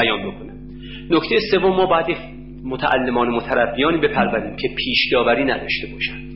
[0.00, 0.58] بیان بکنم
[1.10, 2.16] نکته سوم ما باید
[2.64, 6.30] متعلمان و متربیانی بپروریم که پیش داوری نداشته باشند.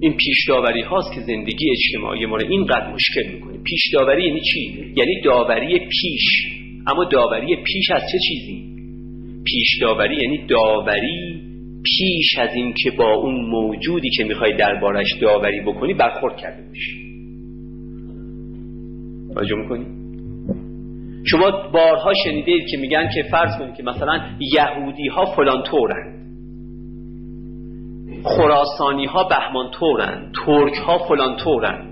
[0.00, 3.58] این پیش داوری هاست که زندگی اجتماعی ما رو اینقدر مشکل می‌کنه.
[3.64, 6.46] پیش داوری یعنی چی؟ یعنی داوری پیش.
[6.86, 8.64] اما داوری پیش از چه چیزی؟
[9.44, 11.40] پیش داوری یعنی داوری
[11.82, 17.04] پیش از این که با اون موجودی که می‌خوای دربارش داوری بکنی برخورد کرده باشی.
[19.34, 20.03] توجه می‌کنی؟
[21.26, 26.14] شما بارها شنیدید که میگن که فرض کنید که مثلا یهودی ها فلان طورن.
[28.24, 30.32] خراسانی ها بهمان طورن.
[30.46, 31.90] ترک ها فلان طورن.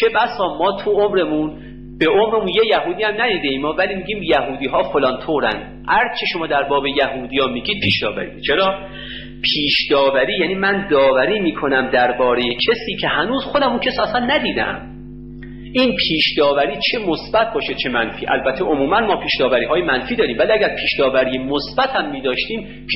[0.00, 1.52] چه بسا ما تو عمرمون
[1.98, 5.84] به عمرمون یه یهودی هم ندیده ایم ولی میگیم یهودی ها فلان طورن.
[6.20, 8.74] چه شما در باب یهودی ها میگید پیش داوری چرا؟
[9.42, 14.95] پیش داوری یعنی من داوری می‌کنم درباره کسی که هنوز خودم اون کس اصلا ندیدم.
[15.78, 18.26] این پیش داوری چه مثبت باشه چه منفی.
[18.28, 22.20] البته عموما ما پیش داوری های منفی داریم ولی اگر پیش داوری مثبت هم می
[22.22, 22.86] داشتیم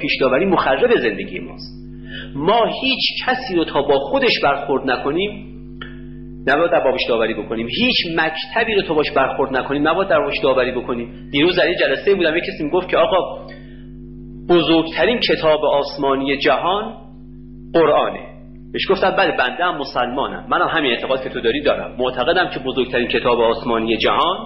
[0.00, 1.80] پیش داوری مخرب زندگی ماست.
[2.34, 5.46] ما هیچ کسی رو تا با خودش برخورد نکنیم
[6.46, 7.66] نباید در بابش داوری بکنیم.
[7.66, 11.30] هیچ مکتبی رو تا باش برخورد نکنیم نباید در بابش داوری بکنیم.
[11.32, 13.46] دیروز در این جلسه بودم یک کسی گفت که آقا
[14.48, 16.94] بزرگترین کتاب آسمانی جهان
[17.74, 18.29] قرآنه.
[18.72, 20.46] بهش گفتم بله بنده هم مسلمانم.
[20.48, 21.94] منم هم همین اعتقاد که تو داری دارم.
[21.98, 24.36] معتقدم که بزرگترین کتاب آسمانی جهان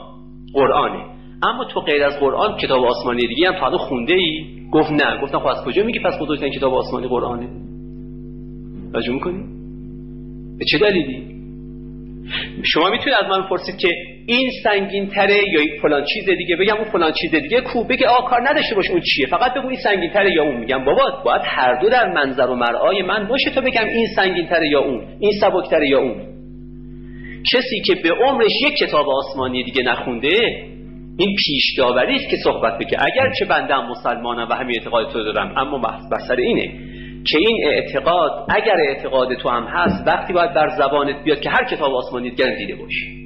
[0.55, 1.05] قرآنه.
[1.43, 5.23] اما تو غیر از قرآن کتاب آسمانی دیگه هم تا خونده ای گفت نه.
[5.23, 7.49] گفتم خب از کجا میگی پس بزرگترین کتاب آسمانی قرآنه؟
[8.93, 9.45] توجه می‌کنی؟
[10.59, 11.35] به چه دلیلی؟
[12.65, 13.89] شما می‌تونید از من پرسید که
[14.27, 18.07] این سنگین تره یا این فلان چیز دیگه بگم اون فلان چیز دیگه کو بگه
[18.07, 20.57] آ کار نداشته باش اون چیه؟ فقط بگو این سنگین تره یا اون.
[20.57, 24.47] میگم بابا باید هر دو در منظر و مرعای من باشه تا بگم این سنگین
[24.47, 26.15] تره یا اون این سبک تره یا اون.
[27.53, 30.65] کسی که به عمرش یک کتاب آسمانی دیگه نخونده
[31.19, 35.25] این پیش داوری است که صحبت بگه اگر چه بنده مسلمانم و همین اعتقاد تو
[35.25, 36.73] دارم اما بحث اینه
[37.27, 41.65] که این اعتقاد اگر اعتقاد تو هم هست وقتی باید بر زبانت بیاد که هر
[41.65, 43.24] کتاب آسمانی دیگر دیده باشی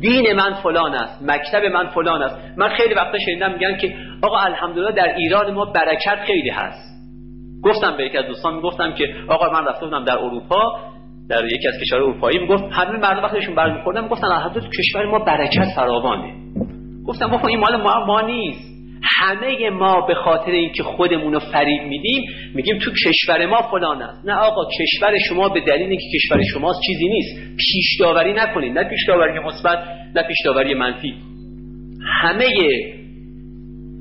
[0.00, 2.36] دین من فلان است مکتب من فلان است.
[2.56, 6.94] من خیلی وقتا شنیدم میگن که آقا الحمدلله در ایران ما برکت خیلی هست.
[7.64, 10.78] گفتم به یکی از دوستان می‌گفتم که آقا من رفته بودم در اروپا
[11.30, 12.38] در یکی از کشور اروپایی.
[12.38, 16.34] می‌گفت همه مردم وقتشون برمیخوردن می‌گفتن الحمدلله کشور ما برکت فراوانه.
[17.06, 18.73] گفتم بابا این مال ما ما نیست.
[19.18, 22.22] همه ما به خاطر اینکه خودمون رو فریب میدیم
[22.54, 24.26] میگیم تو کشور ما فلان است.
[24.26, 27.56] نه آقا کشور شما به دلیل اینکه کشور شماست چیزی نیست.
[27.56, 28.78] پیش داوری نکنید.
[28.78, 29.78] نه پیش داوری مثبت
[30.14, 31.14] نه پیش داوری منفی.
[32.22, 32.46] همه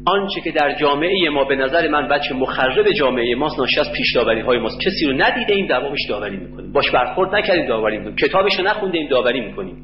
[0.07, 4.16] آنچه که در جامعه ما به نظر من بچه مخرب جامعه ماست ناشی از پیش
[4.16, 4.79] داوری های ماست.
[4.81, 6.72] کسی رو ندیده این در داوری می‌کنیم.
[6.72, 8.16] باش برخورد نکردیم داوری می‌کنیم.
[8.16, 9.75] کتابش رو نخونده داوری می‌کنیم.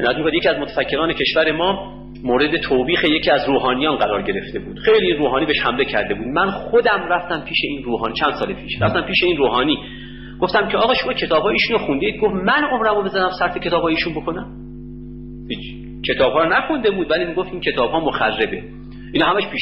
[0.00, 4.78] این یکی از متفکران کشور ما مورد توبیخ یکی از روحانیان قرار گرفته بود.
[4.78, 6.26] خیلی روحانی بهش حمله کرده بود.
[6.26, 8.82] من خودم رفتم پیش این روحانی چند سال پیش.
[8.82, 9.78] رفتم پیش این روحانی.
[10.40, 14.46] گفتم که آقا شما کتابای ایشونو خوندید؟ گفت من عمرمو بزنم صرف کتابای ایشون بکنم.
[15.48, 15.74] هیچ.
[16.08, 18.62] کتابا رو نخونده بود ولی می‌گفت این کتابها مخربه.
[19.12, 19.60] اینا همش پیش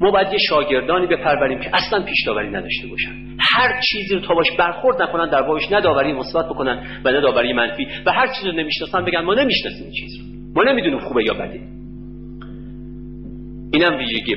[0.00, 3.10] ما باید یه شاگردانی بپروریم که اصلا پیش داوری نداشته باشن.
[3.40, 7.86] هر چیزی رو تا باش برخورد نکنن در باش نداوری مثبت بکنن و نداوری منفی.
[8.06, 10.24] و هر چیزی رو نمی‌شناسن بگن ما نمی‌شناسیم این چیز رو.
[10.54, 11.73] ما نمی‌دونیم خوبه یا بده.
[13.74, 14.34] اینم ویژگی